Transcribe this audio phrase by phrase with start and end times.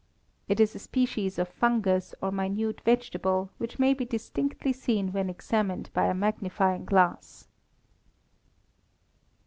[0.47, 5.29] _It is a species of fungus, or minute vegetable, which may be distinctly seen when
[5.29, 7.47] examined by a magnifying glass.